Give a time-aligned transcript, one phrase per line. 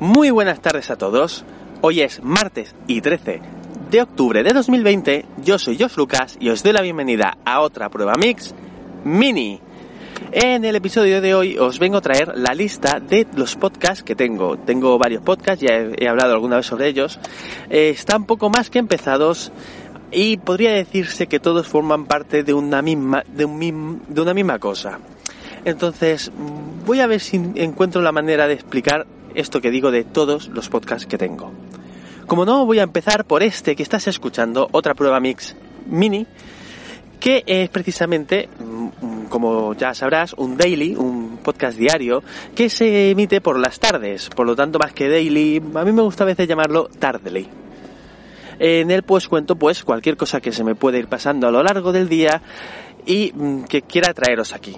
[0.00, 1.44] Muy buenas tardes a todos.
[1.80, 3.40] Hoy es martes y 13
[3.90, 5.24] de octubre de 2020.
[5.44, 8.52] Yo soy Josh Lucas y os doy la bienvenida a otra prueba mix
[9.04, 9.60] mini.
[10.32, 14.16] En el episodio de hoy os vengo a traer la lista de los podcasts que
[14.16, 14.58] tengo.
[14.58, 17.20] Tengo varios podcasts, ya he, hablado alguna vez sobre ellos.
[17.70, 19.52] Eh, están poco más que empezados
[20.10, 24.58] y podría decirse que todos forman parte de una misma, de, un, de una misma
[24.58, 24.98] cosa.
[25.64, 26.32] Entonces,
[26.84, 30.68] voy a ver si encuentro la manera de explicar esto que digo de todos los
[30.68, 31.52] podcasts que tengo.
[32.26, 35.54] Como no, voy a empezar por este que estás escuchando, otra prueba mix
[35.86, 36.26] mini,
[37.20, 42.22] que es precisamente, mm, como ya sabrás, un daily, un podcast diario,
[42.54, 46.02] que se emite por las tardes, por lo tanto más que daily, a mí me
[46.02, 47.48] gusta a veces llamarlo tardely.
[48.58, 51.62] En él pues cuento pues cualquier cosa que se me puede ir pasando a lo
[51.62, 52.40] largo del día
[53.04, 54.76] y mm, que quiera traeros aquí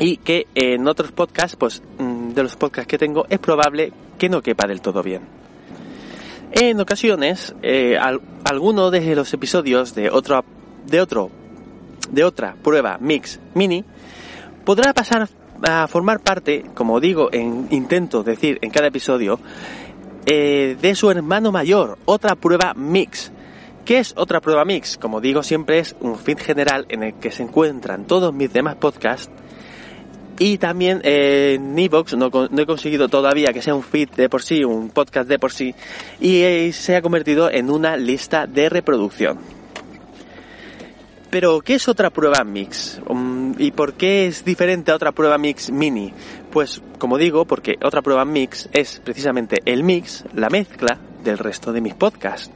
[0.00, 4.28] y que en otros podcasts, pues mm, de los podcasts que tengo, es probable que
[4.28, 5.22] no quepa del todo bien.
[6.52, 7.96] En ocasiones, eh,
[8.44, 10.44] alguno de los episodios de otro,
[10.86, 11.30] de otro,
[12.10, 13.84] de otra prueba mix mini
[14.64, 15.28] podrá pasar
[15.62, 19.38] a formar parte, como digo, en intento decir en cada episodio,
[20.26, 23.30] eh, de su hermano mayor, otra prueba mix.
[23.84, 24.98] ¿Qué es otra prueba mix?
[24.98, 28.76] Como digo siempre es un feed general en el que se encuentran todos mis demás
[28.76, 29.30] podcasts
[30.40, 34.42] y también eh, en Evox no, he conseguido todavía que sea un feed de por
[34.42, 35.74] sí, un podcast de por sí,
[36.18, 39.38] y eh, se ha convertido en una lista de reproducción.
[41.28, 43.02] Pero, ¿qué es otra prueba mix?
[43.06, 46.14] Um, ¿Y por qué es diferente a otra prueba mix mini?
[46.50, 51.70] Pues, como digo, porque otra prueba mix es precisamente el mix, la mezcla del resto
[51.70, 52.50] de mis podcasts.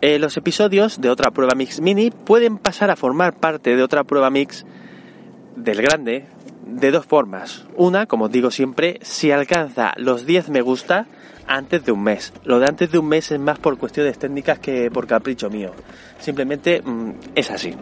[0.00, 4.02] Eh, los episodios de otra prueba mix mini pueden pasar a formar parte de otra
[4.04, 4.64] prueba mix
[5.56, 6.26] del grande
[6.66, 7.66] de dos formas.
[7.76, 11.06] Una, como digo siempre, si alcanza los 10 me gusta
[11.46, 12.32] antes de un mes.
[12.44, 15.72] Lo de antes de un mes es más por cuestiones técnicas que por capricho mío.
[16.18, 17.74] Simplemente mm, es así.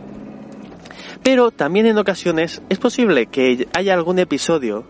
[1.23, 4.85] Pero también en ocasiones es posible que haya algún episodio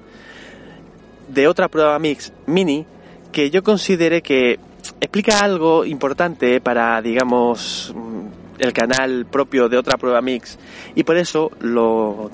[1.29, 2.87] de otra prueba mix mini
[3.31, 4.59] que yo considere que
[5.01, 8.27] explica algo importante para, digamos, mm,
[8.59, 10.59] el canal propio de otra prueba mix
[10.95, 12.31] y por eso lo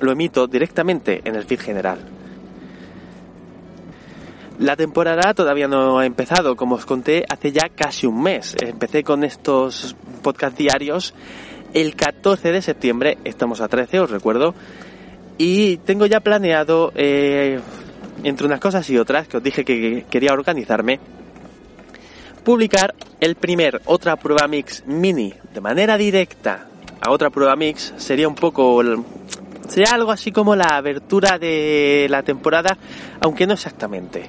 [0.00, 1.98] lo emito directamente en el feed general.
[4.58, 8.56] La temporada todavía no ha empezado, como os conté hace ya casi un mes.
[8.58, 11.14] Empecé con estos podcast diarios
[11.74, 14.54] el 14 de septiembre, estamos a 13, os recuerdo,
[15.36, 17.60] y tengo ya planeado, eh,
[18.24, 21.00] entre unas cosas y otras, que os dije que quería organizarme,
[22.44, 26.66] publicar el primer Otra Prueba Mix Mini de manera directa
[27.00, 27.92] a Otra Prueba Mix.
[27.98, 28.82] Sería un poco
[29.68, 32.76] Sería algo así como la abertura de la temporada,
[33.20, 34.28] aunque no exactamente.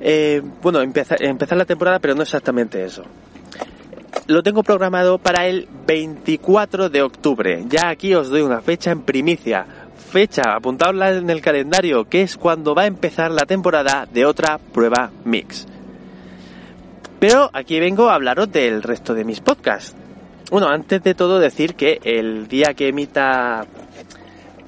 [0.00, 3.04] Eh, bueno, empezar, empezar la temporada, pero no exactamente eso.
[4.26, 7.64] Lo tengo programado para el 24 de octubre.
[7.68, 9.66] Ya aquí os doy una fecha en primicia.
[10.10, 14.58] Fecha, apuntadla en el calendario, que es cuando va a empezar la temporada de otra
[14.58, 15.66] prueba mix.
[17.18, 19.94] Pero aquí vengo a hablaros del resto de mis podcasts.
[20.50, 23.66] Bueno, antes de todo decir que el día que emita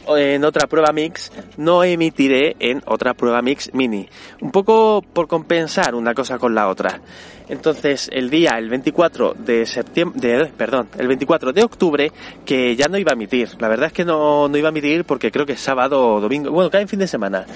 [0.08, 4.08] en otra prueba mix, no emitiré en otra prueba mix mini.
[4.40, 7.00] Un poco por compensar una cosa con la otra.
[7.48, 12.12] Entonces, el día, el 24 de septiembre, perdón, el 24 de octubre,
[12.44, 13.50] que ya no iba a emitir.
[13.60, 16.20] La verdad es que no, no iba a emitir porque creo que es sábado o
[16.20, 17.46] domingo, bueno, cae en fin de semana.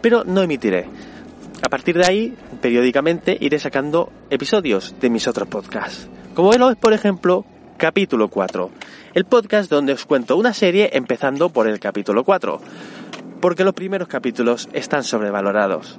[0.00, 0.88] Pero no emitiré.
[1.62, 6.08] A partir de ahí, periódicamente iré sacando episodios de mis otros podcasts.
[6.34, 7.46] Como es, por ejemplo,
[7.76, 8.70] capítulo 4
[9.16, 12.60] el podcast donde os cuento una serie empezando por el capítulo 4,
[13.40, 15.98] porque los primeros capítulos están sobrevalorados.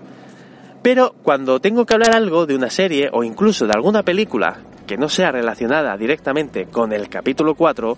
[0.83, 4.97] Pero cuando tengo que hablar algo de una serie o incluso de alguna película que
[4.97, 7.97] no sea relacionada directamente con el capítulo 4,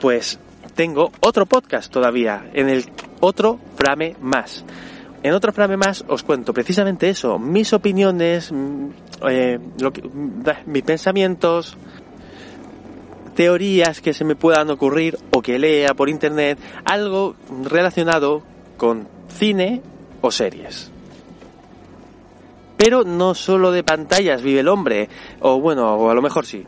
[0.00, 0.40] pues
[0.74, 2.86] tengo otro podcast todavía, en el
[3.20, 4.64] otro frame más.
[5.22, 8.86] En otro frame más os cuento precisamente eso, mis opiniones, mm,
[9.28, 11.76] eh, lo que, mm, mis pensamientos,
[13.40, 18.42] teorías que se me puedan ocurrir o que lea por internet, algo relacionado
[18.76, 19.80] con cine
[20.20, 20.90] o series.
[22.76, 25.08] Pero no solo de pantallas vive el hombre,
[25.40, 26.66] o bueno, o a lo mejor sí.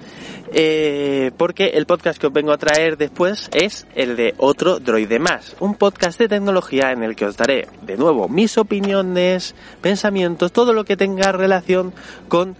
[0.50, 5.18] Eh, porque el podcast que os vengo a traer después es el de otro droide
[5.18, 10.52] más, un podcast de tecnología en el que os daré de nuevo mis opiniones, pensamientos,
[10.52, 11.92] todo lo que tenga relación
[12.28, 12.56] con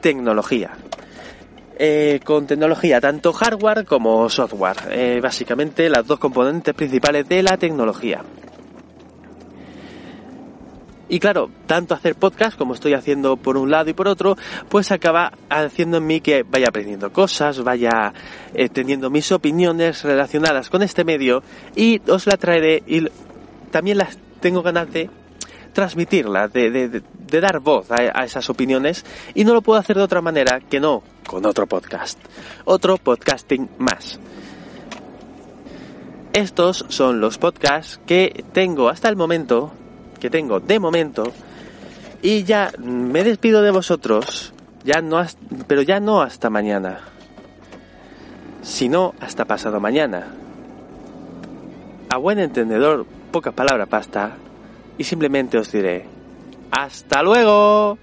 [0.00, 0.78] tecnología.
[1.82, 7.56] Eh, con tecnología, tanto hardware como software, eh, básicamente las dos componentes principales de la
[7.56, 8.22] tecnología.
[11.08, 14.36] Y claro, tanto hacer podcast como estoy haciendo por un lado y por otro,
[14.68, 18.12] pues acaba haciendo en mí que vaya aprendiendo cosas, vaya
[18.52, 21.42] eh, teniendo mis opiniones relacionadas con este medio
[21.74, 23.08] y os la traeré y
[23.70, 25.08] también las tengo ganas de
[25.72, 27.02] transmitirlas, de,
[27.40, 30.80] dar voz a, a esas opiniones y no lo puedo hacer de otra manera que
[30.80, 32.18] no con otro podcast,
[32.64, 34.18] otro podcasting más.
[36.32, 39.72] Estos son los podcasts que tengo hasta el momento
[40.20, 41.32] que tengo de momento
[42.22, 44.52] y ya me despido de vosotros,
[44.84, 45.24] ya no
[45.66, 47.00] pero ya no hasta mañana,
[48.62, 50.34] sino hasta pasado mañana.
[52.10, 54.36] A buen entendedor, poca palabra pasta
[55.00, 56.04] y simplemente os diré,
[56.70, 57.98] hasta luego.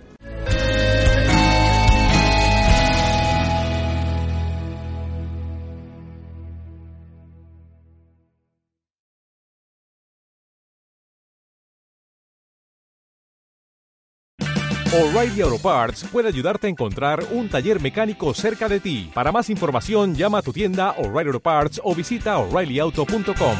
[14.92, 19.12] O'Reilly Auto Parts puede ayudarte a encontrar un taller mecánico cerca de ti.
[19.14, 23.58] Para más información, llama a tu tienda O'Reilly Auto Parts o visita oreillyauto.com.